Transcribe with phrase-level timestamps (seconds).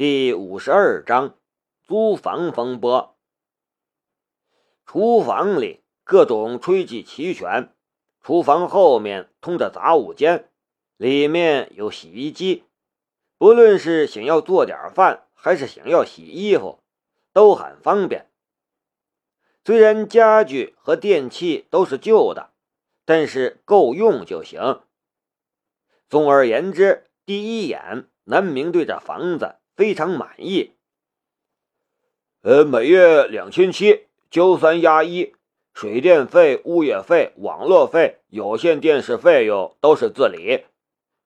[0.00, 1.36] 第五十二章
[1.82, 3.18] 租房风波。
[4.86, 7.74] 厨房里各种炊具齐全，
[8.22, 10.48] 厨房后面通着杂物间，
[10.96, 12.62] 里面有洗衣机。
[13.38, 16.78] 不论是想要做点饭，还是想要洗衣服，
[17.32, 18.30] 都很方便。
[19.64, 22.52] 虽然家具和电器都是旧的，
[23.04, 24.80] 但是够用就行。
[26.08, 29.56] 总而言之，第一眼南明对这房子。
[29.78, 30.72] 非常满意。
[32.42, 35.36] 呃，每月两千七，交三押一，
[35.72, 40.64] 水电费、物业费、网络费、有线电视费用都是自理。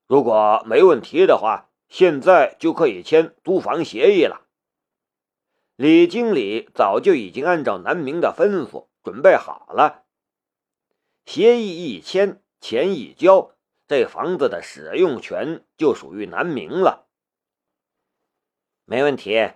[0.06, 4.42] 如果没问题的话，现在就可以签租房协议了。
[5.76, 10.02] 李经理早就已经按照南明的吩咐准备好了。
[11.24, 13.52] 协议一签，钱一交，
[13.88, 17.06] 这房子的使用权就属于南明了。
[18.92, 19.52] 没问题，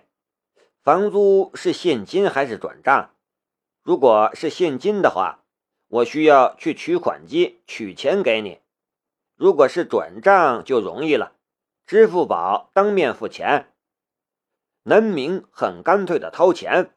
[0.81, 3.11] 房租是现金还是转账？
[3.83, 5.43] 如果是现金的话，
[5.89, 8.61] 我需要去取款机取钱给你；
[9.35, 11.33] 如果是转账就容易了，
[11.85, 13.71] 支付宝当面付钱。
[14.81, 16.95] 南明很干脆的掏钱。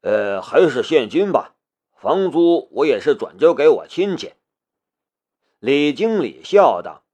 [0.00, 1.54] 呃，还是现金吧，
[1.98, 4.32] 房租我也是转交给我亲戚。
[5.58, 7.04] 李经理笑道。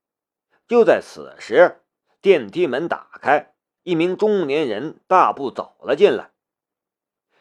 [0.65, 1.81] 就在此时，
[2.21, 3.51] 电梯门打开。
[3.85, 6.31] 一名中年人大步走了进来。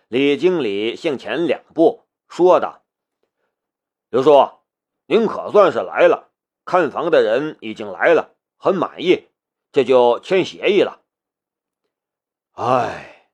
[0.08, 2.84] 李经理向前两步，说道
[4.10, 4.50] ：“刘叔，
[5.06, 6.30] 您可算是来了。
[6.66, 9.28] 看房的人已经来了，很满意，
[9.72, 11.00] 这就签协议了。”
[12.52, 13.30] 哎，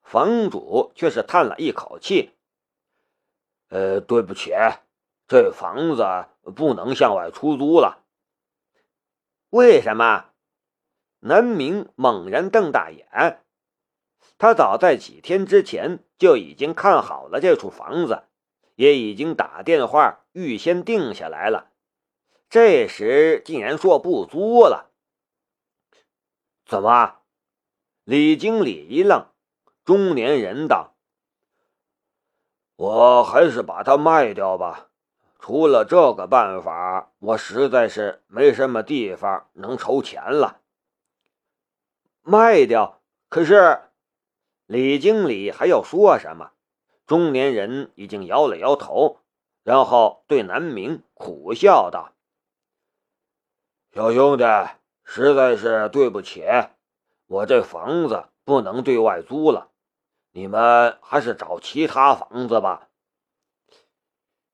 [0.00, 2.30] 房主却是叹了一口气
[3.68, 4.52] ：“呃，对不起，
[5.26, 6.04] 这房子
[6.54, 8.04] 不能向外出租了。
[9.50, 10.26] 为什么？”
[11.20, 13.42] 南明猛然瞪大眼，
[14.38, 18.24] 他早在几天之前就已经看好了这处房子，
[18.76, 21.70] 也已经打电话预先定下来了。
[22.48, 24.92] 这时竟然说不租了？
[26.64, 27.16] 怎么？
[28.04, 29.26] 李经理一愣，
[29.84, 30.94] 中年人道
[32.76, 34.88] ：“我还是把它卖掉吧。
[35.40, 40.57] 除了这个办法，我实在是没什么地方能筹钱了。”
[42.28, 43.00] 卖掉？
[43.30, 43.80] 可是，
[44.66, 46.50] 李经理还要说什么？
[47.06, 49.20] 中年人已经摇了摇头，
[49.62, 52.12] 然后对南明苦笑道
[53.94, 54.44] ：“小兄弟，
[55.04, 56.44] 实在是对不起，
[57.28, 59.70] 我这房子不能对外租了，
[60.32, 62.90] 你们还是找其他房子吧。”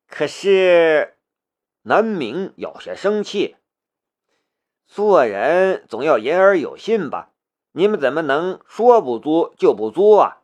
[0.06, 1.18] 可是，
[1.82, 3.56] 南明有些生气，
[4.86, 7.32] 做人总要言而有信吧。
[7.76, 10.42] 你们怎么能说不租就不租啊？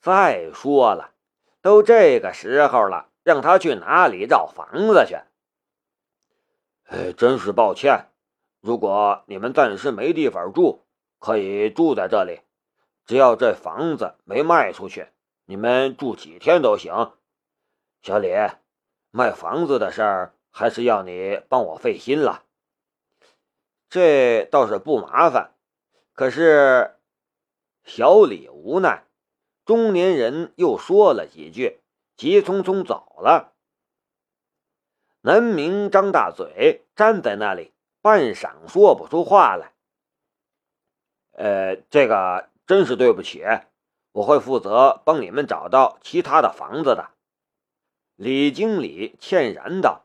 [0.00, 1.10] 再说了，
[1.60, 5.16] 都这个时候了，让他去哪里找房子去？
[6.84, 8.06] 哎，真是抱歉。
[8.62, 10.86] 如果你们暂时没地方住，
[11.18, 12.40] 可以住在这里，
[13.04, 15.08] 只要这房子没卖出去，
[15.44, 17.12] 你们住几天都行。
[18.00, 18.32] 小李，
[19.10, 22.44] 卖房子的事儿还是要你帮我费心了。
[23.90, 25.52] 这倒是不麻烦。
[26.18, 26.96] 可是，
[27.84, 29.04] 小李无奈，
[29.64, 31.78] 中年人又说了几句，
[32.16, 33.52] 急匆匆走了。
[35.20, 39.74] 南明张大嘴站在那里，半晌说不出话来。
[41.34, 43.44] 呃，这个真是对不起，
[44.10, 47.12] 我会负责帮你们找到其他的房子的。
[48.16, 50.04] 李经理歉然道：“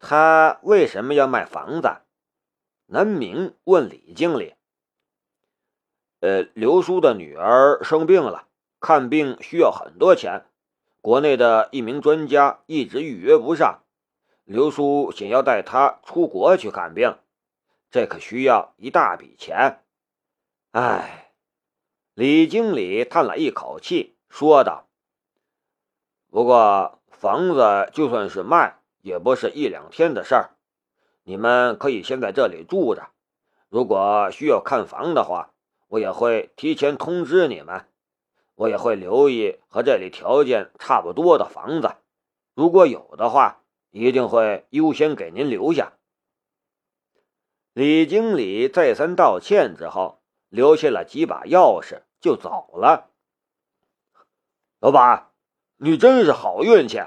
[0.00, 2.00] 他为什么要卖房子？”
[2.88, 4.54] 南明问李经理。
[6.20, 8.46] 呃，刘叔的女儿生病了，
[8.80, 10.46] 看病需要很多钱，
[11.00, 13.82] 国内的一名专家一直预约不上，
[14.44, 17.18] 刘叔想要带她出国去看病，
[17.90, 19.82] 这可需要一大笔钱。
[20.70, 21.32] 唉，
[22.14, 24.88] 李经理叹了一口气，说道
[26.30, 30.55] ：“不过房子就算是卖，也不是一两天的事儿，
[31.26, 33.10] 你们可以先在这里住着，
[33.68, 35.52] 如果需要看房的话。”
[35.88, 37.86] 我也会提前通知你们，
[38.56, 41.94] 我也会留意和这里条件差不多的房子，
[42.54, 43.62] 如果有的话，
[43.92, 45.92] 一定会优先给您留下。
[47.72, 53.12] 李经理再三道歉之后，留下了几把钥匙就走了。
[54.80, 55.30] 老板，
[55.76, 57.00] 你真是好运气！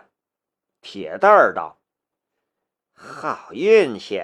[0.80, 1.79] 铁蛋儿道
[3.00, 4.22] ：“好运气。”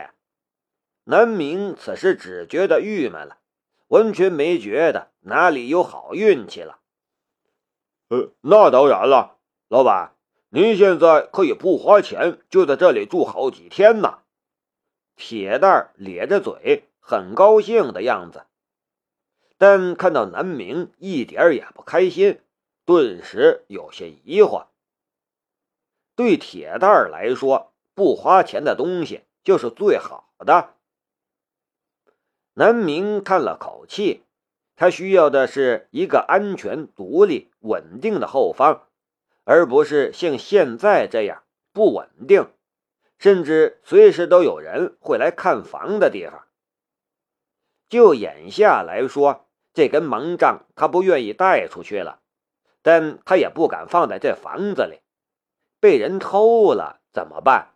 [1.08, 3.38] 南明此时只觉得郁闷了，
[3.88, 6.80] 完全没觉得哪里有好运气了。
[8.10, 9.38] 呃，那当然了，
[9.68, 10.16] 老板，
[10.50, 14.20] 您现在可以不花钱就在这里住好几天呢。
[15.16, 18.46] 铁蛋咧着嘴，很高兴的样子。
[19.58, 22.42] 但看到南明一点也不开心，
[22.84, 24.66] 顿时有些疑惑。
[26.16, 30.76] 对铁蛋来说，不花钱的东西就是最好的。
[32.54, 34.24] 南明叹了口气，
[34.76, 38.88] 他需要的是一个安全、独立、稳定的后方，
[39.44, 41.44] 而不是像现在这样
[41.74, 42.50] 不稳定，
[43.18, 46.46] 甚至随时都有人会来看房的地方。
[47.88, 52.22] 就眼下来说，这根盲杖他不愿意带出去了，
[52.82, 55.00] 但他也不敢放在这房子里。
[55.80, 57.75] 被人偷了怎么办？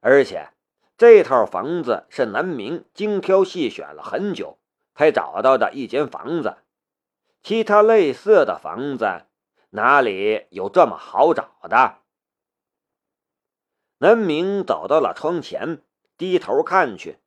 [0.00, 0.48] 而且
[0.96, 4.58] 这套房子是南明精挑细选了很久
[4.94, 6.56] 才找到的一间房子，
[7.42, 9.22] 其他类似的房子
[9.70, 11.98] 哪里有这么好找的？
[13.98, 15.82] 南明走到了窗前，
[16.16, 17.18] 低头看去，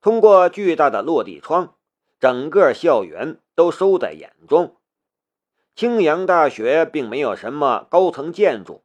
[0.00, 1.74] 通过巨大的落地窗，
[2.20, 4.76] 整个校园都收在眼中。
[5.74, 8.84] 青阳大学并没有什么高层建筑。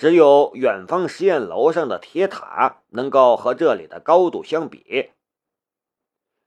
[0.00, 5.10] 只有远方实验楼上的铁塔能够和这里的高度相比。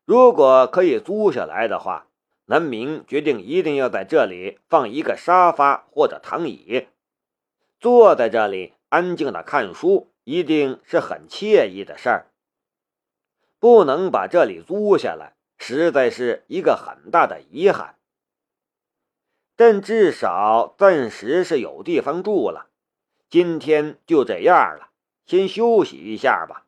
[0.05, 2.07] 如果可以租下来的话，
[2.45, 6.87] 南明决定一定要在这里放一个沙发或者躺椅，
[7.79, 12.31] 坐在这里安静的看书，一定是很惬意的事儿。
[13.59, 17.99] 不能把这里租下来，实在是一个很大的遗憾。
[19.55, 22.71] 但至少暂时是有地方住了。
[23.33, 24.91] 今天就这样了，
[25.25, 26.67] 先休息一下吧。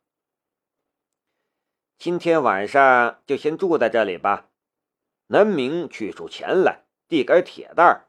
[2.00, 4.50] 今天晚上就先住在这里吧。
[5.27, 8.07] 南明取出钱来，递给铁蛋儿，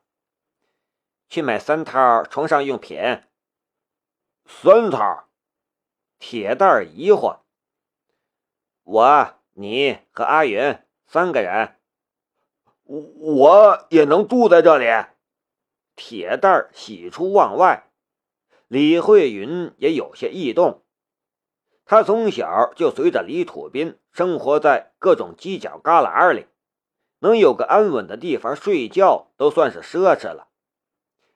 [1.28, 2.98] 去买三套床上用品。
[4.46, 5.28] 三套？
[6.18, 7.40] 铁蛋儿疑惑。
[8.84, 11.78] 我、你和阿云三个人，
[12.84, 14.86] 我我也能住在这里。
[15.94, 17.82] 铁蛋儿喜出望外。
[18.68, 20.82] 李慧云也有些异动，
[21.84, 26.46] 她从小就随着李土斌生活在各种犄角旮旯里，
[27.20, 30.48] 能有个安稳的地方睡觉都算是奢侈了，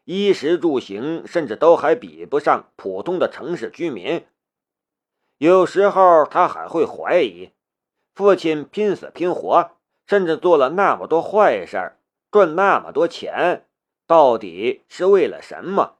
[0.04, 4.26] 衣食住行甚至都还比不上普通的城市居民。
[5.38, 7.52] 有时候他还会怀疑，
[8.12, 11.92] 父亲拼死拼活，甚至做了那么多坏事，
[12.32, 13.66] 赚那么多钱，
[14.08, 15.98] 到底是为了什么？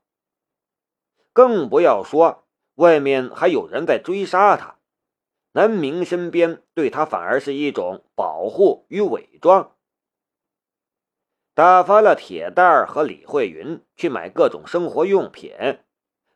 [1.41, 2.45] 更不要说
[2.75, 4.77] 外面还有人在追杀他，
[5.53, 9.75] 南明身边对他反而是一种保护与伪装。
[11.55, 15.79] 打发了铁蛋儿和李慧云去买各种生活用品，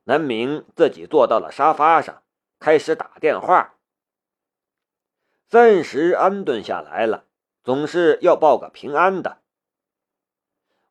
[0.05, 2.23] 南明自己坐到了沙发上，
[2.59, 3.75] 开始打电话。
[5.51, 7.27] 暂时安顿下来了，
[7.63, 9.43] 总是要报个平安的。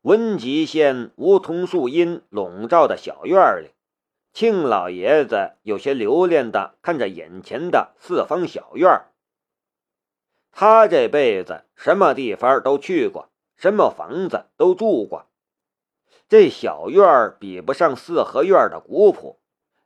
[0.02, 3.72] 温集县梧桐树荫笼罩的小院里。
[4.34, 9.14] 庆老爷子有些留恋的看着眼前的四方小院儿。
[10.52, 15.28] 他这辈子什么地方都去过，什么房子都住过，
[16.28, 19.40] 这小院儿比不上四合院的古朴，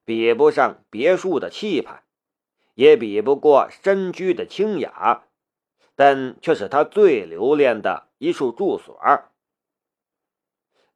[0.05, 2.03] 比不上别墅的气派，
[2.73, 5.25] 也比不过山居的清雅，
[5.95, 8.97] 但却是他最留恋的一处住所。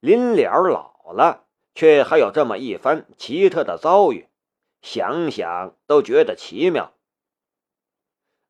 [0.00, 1.44] 临了老了。
[1.74, 4.28] 却还有这么一番奇特的遭遇，
[4.80, 6.94] 想想都觉得奇妙。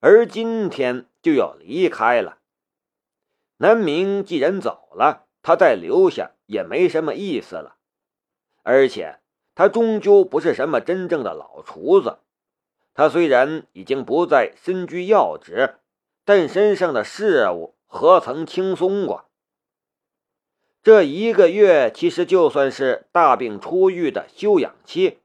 [0.01, 2.39] 而今天就要离开了，
[3.59, 7.77] 南明既然走了，他再留下也没什么意思了。
[8.65, 9.21] 而且
[9.55, 12.19] 他终究不是什么真正的老厨子，
[12.95, 15.77] 他虽然已经不再身居要职，
[16.25, 19.31] 但身上的事务何曾轻松过？
[20.83, 25.21] 这一个月其实就算是大病初愈的休养期，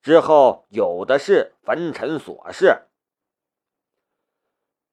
[0.00, 2.84] 之后有的是凡尘琐事。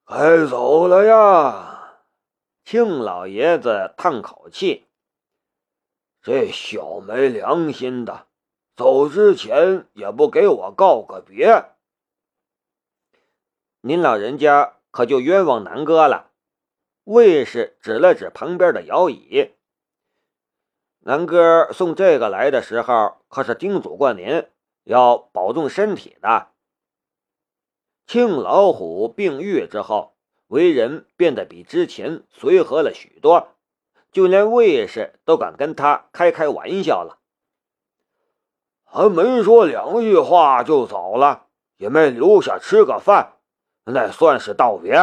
[0.06, 2.02] 该走了呀，
[2.66, 4.88] 庆老爷子叹口气
[6.22, 8.28] ：“这小没良心的，
[8.76, 11.72] 走之前也不给我告个别。
[13.80, 16.32] 您老人家可就冤枉南哥了。”
[17.06, 19.54] 卫士指了指旁边的摇椅。
[21.06, 24.48] 南哥送这个来的时候，可是叮嘱过您
[24.84, 26.48] 要保重身体的。
[28.08, 30.16] 庆老虎病愈之后，
[30.48, 33.50] 为人变得比之前随和了许多，
[34.14, 37.20] 就连卫士都敢跟他开开玩笑了。
[38.86, 43.40] 还没说两句话就走了，也没留下吃个饭，
[43.86, 44.98] 那算是道别。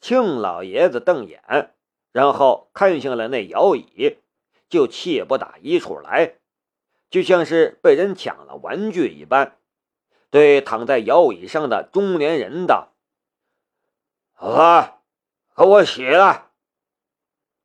[0.00, 1.74] 庆老爷子瞪眼，
[2.12, 4.18] 然后看向了那摇椅，
[4.68, 6.36] 就气不打一处来，
[7.10, 9.56] 就像是被人抢了玩具一般。
[10.30, 12.92] 对躺在摇椅上的中年人道
[14.36, 15.00] ：“啊，
[15.56, 16.50] 给我洗了。”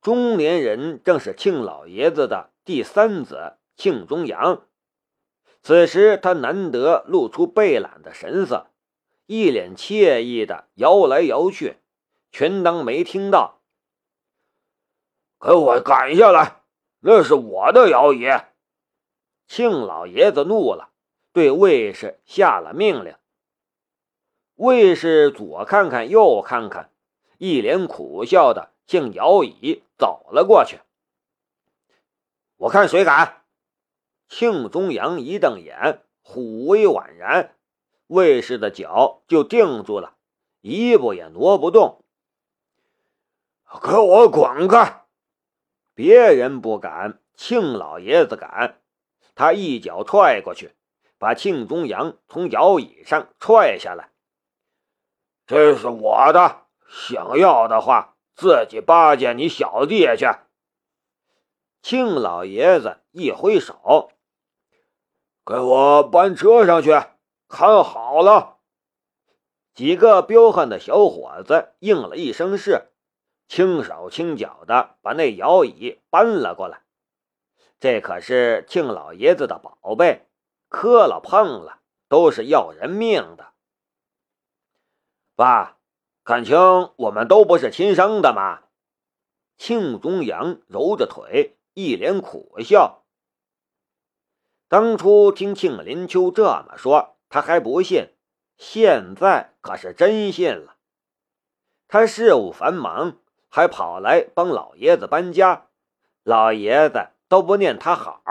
[0.02, 4.66] 中年人正是庆老爷子的第三子庆中阳。
[5.62, 8.70] 此时他难得露出惫懒的神色，
[9.26, 11.78] 一脸惬意的摇来摇去，
[12.30, 13.57] 全当没听到。
[15.40, 16.62] 给我赶下来，
[17.00, 18.26] 那是我的摇椅！
[19.46, 20.90] 庆老爷子怒了。
[21.32, 23.14] 对卫士下了命令。
[24.56, 26.90] 卫士左看看右看看，
[27.36, 30.80] 一脸苦笑的向摇椅走了过去。
[32.56, 33.44] 我看谁敢！
[34.28, 37.54] 庆宗阳一瞪眼，虎威宛然，
[38.08, 40.16] 卫士的脚就定住了，
[40.60, 42.02] 一步也挪不动。
[43.80, 45.04] 给我滚开！
[45.98, 48.80] 别人不敢，庆老爷子敢。
[49.34, 50.76] 他一脚踹过去。
[51.18, 54.12] 把庆中阳从摇椅上踹下来。
[55.48, 60.28] 这是我的，想要的话自己巴结你小弟去。
[61.82, 64.12] 庆老爷子一挥手
[65.44, 66.90] ：“给我搬车上去，
[67.48, 68.58] 看好了。”
[69.74, 72.92] 几个彪悍的小伙子应了一声“是”，
[73.48, 76.82] 轻手轻脚的把那摇椅搬了过来。
[77.80, 80.26] 这可是庆老爷子的宝贝。
[80.70, 83.54] 磕了碰了都是要人命的，
[85.34, 85.78] 爸，
[86.22, 86.58] 感情
[86.96, 88.64] 我们都不是亲生的吗？
[89.56, 93.06] 庆中阳揉着腿，一脸苦笑。
[94.68, 98.14] 当初听庆林秋这么说，他还不信，
[98.58, 100.76] 现在可是真信了。
[101.88, 103.16] 他事务繁忙，
[103.48, 105.68] 还跑来帮老爷子搬家，
[106.22, 108.22] 老爷子都不念他好。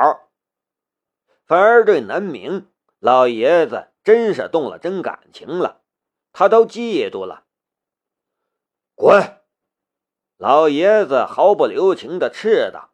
[1.46, 5.82] 反而对南明老爷子真是动了真感情了，
[6.32, 7.46] 他都嫉妒了。
[8.96, 9.42] 滚！
[10.38, 12.92] 老爷子毫不留情的斥道：“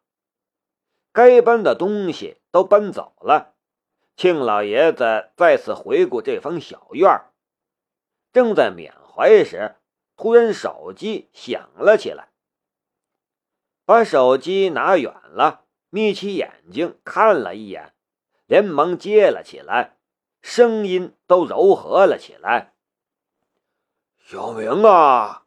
[1.12, 3.54] 该搬的东西都搬走了。”
[4.16, 7.10] 庆老爷子再次回顾这方小院
[8.32, 9.76] 正在缅怀时，
[10.16, 12.28] 突然手机响了起来。
[13.84, 17.94] 把手机拿远了，眯起眼睛看了一眼。
[18.46, 19.96] 连忙接了起来，
[20.42, 22.74] 声音都柔和了起来。
[24.18, 25.46] 小明啊，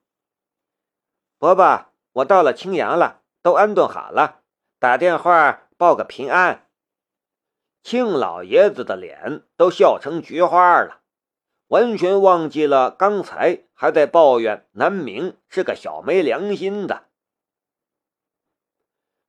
[1.38, 4.42] 伯伯，我到了青阳了，都安顿好了，
[4.80, 6.68] 打电话报个平安。
[7.84, 11.04] 庆老爷子的脸都笑成菊花了，
[11.68, 17.06] 完全忘记了刚才还在抱怨南明是个小没良心的。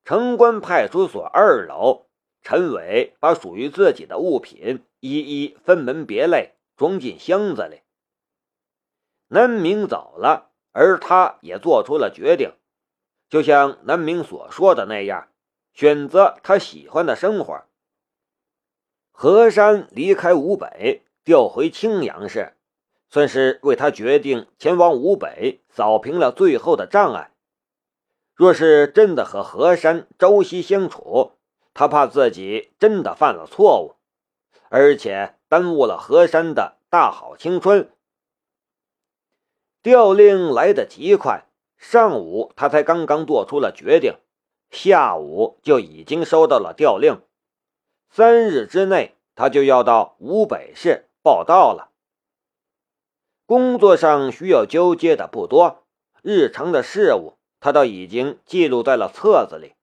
[0.04, 2.06] 城关派出所二楼。
[2.40, 7.82] 陈伟把属于自己的物品一一分门别类装进箱子里。
[9.26, 12.54] 南明走了，而他也做出了决定，
[13.28, 15.28] 就像南明所说的那样，
[15.74, 17.64] 选择他喜欢的生活。
[19.10, 22.54] 何山离开吴北，调回青阳市，
[23.10, 27.32] 算是为他决定前往吴北扫平了最后的障碍。
[28.34, 31.32] 若是真的和何山朝夕相处，
[31.74, 33.96] 他怕自己真的犯了错误，
[34.70, 37.90] 而且耽误了何山的大好青春。
[39.82, 41.44] 调令来得极快，
[41.76, 44.14] 上午他才刚刚做出了决定，
[44.70, 47.20] 下午就已经收到了调令，
[48.08, 51.92] 三日之内他就要到吴北市报道了。
[53.46, 55.86] 工作上需要交接的不多，
[56.22, 59.74] 日常的事务他都已经记录在了册子里。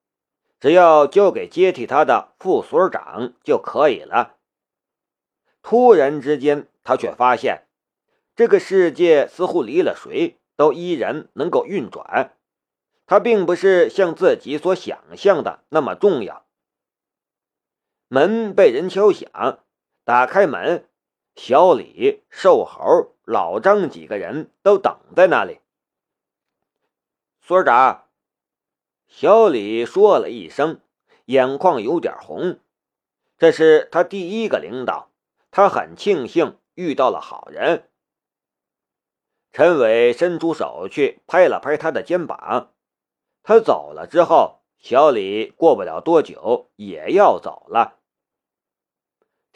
[0.60, 4.38] 只要交给接替他的副所长就可以了。
[5.62, 7.68] 突然之间，他却发现，
[8.36, 12.36] 这个世界似乎离了谁都依然能够运转。
[13.06, 16.46] 他并不是像自己所想象的那么重要。
[18.08, 19.60] 门被人敲响，
[20.04, 20.88] 打开门，
[21.36, 25.60] 小李、瘦猴、老张几个人都等在那里。
[27.42, 28.06] 所长。
[29.08, 30.82] 小李说了一声，
[31.26, 32.60] 眼眶有点红。
[33.38, 35.10] 这是他第一个领导，
[35.52, 37.90] 他很庆幸遇到了好人。
[39.52, 42.72] 陈伟伸出手去拍了拍他的肩膀。
[43.44, 48.00] 他走了之后，小李过不了多久也要走了。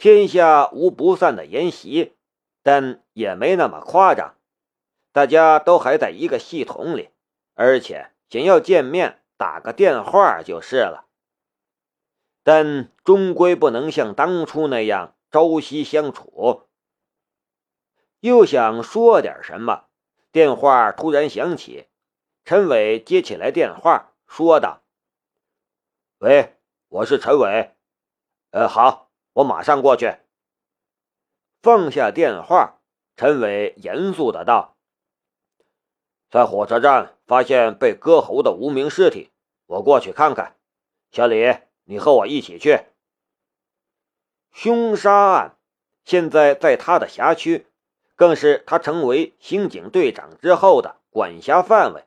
[0.00, 2.16] 天下无不散的筵席，
[2.62, 4.34] 但也没那么夸张。
[5.12, 7.10] 大家都还在一个系统里，
[7.52, 11.06] 而且想要见面，打个电话就是了。
[12.42, 16.66] 但终归不能像当初那样朝夕相处。
[18.20, 19.84] 又想说点什么，
[20.32, 21.88] 电话突然响起，
[22.46, 24.82] 陈伟接起来电话，说道
[26.20, 26.56] ：“喂，
[26.88, 27.74] 我是陈伟。
[28.52, 30.16] 呃，好，我马上过去。”
[31.62, 32.80] 放下电话，
[33.16, 34.76] 陈伟严肃的道
[36.30, 39.30] ：“在火车站发现被割喉的无名尸体，
[39.66, 40.56] 我过去看看。
[41.10, 42.84] 小李，你和我一起去。
[44.52, 45.56] 凶杀案
[46.04, 47.66] 现在在他的辖区。”
[48.20, 52.04] 更是他成为刑警队长之后的管辖范围。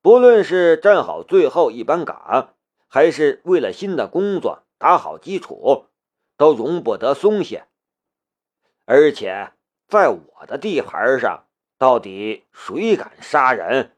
[0.00, 2.54] 不论是站好最后一班岗，
[2.88, 5.84] 还是为了新的工作打好基础，
[6.36, 7.66] 都容不得松懈。
[8.84, 9.52] 而且，
[9.88, 11.46] 在我的地盘上，
[11.78, 13.95] 到底谁敢杀人？